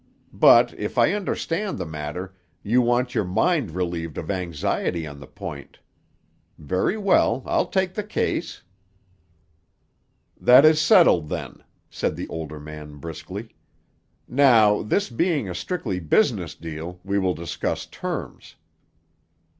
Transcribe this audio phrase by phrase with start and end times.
[0.33, 5.27] But, if I understand the matter, you want your mind relieved of anxiety on the
[5.27, 5.77] point.
[6.57, 8.63] Very well, I'll take the case."
[10.39, 13.49] "That is settled, then," said the older man briskly.
[14.27, 18.55] "Now, this being a strictly business deal, we will discuss terms."